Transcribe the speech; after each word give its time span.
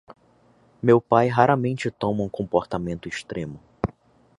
Meu 0.81 0.99
pai 0.99 1.27
raramente 1.27 1.91
toma 1.91 2.23
um 2.23 2.27
comportamento 2.27 3.07
extremo. 3.07 3.59